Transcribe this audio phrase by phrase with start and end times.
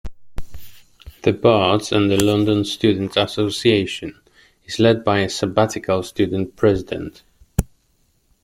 [1.21, 4.19] The Barts and The London Students' Association
[4.65, 7.21] is led by a sabbatical student president.